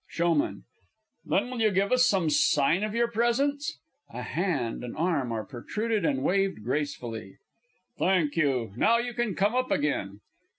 [0.07, 0.63] SHOWMAN.
[1.25, 3.77] Then will you give us some sign of your presence?
[4.09, 7.35] (a hand and arm are protruded and waved gracefully).
[7.99, 8.73] Thank you.
[8.75, 10.21] Now you can come up again.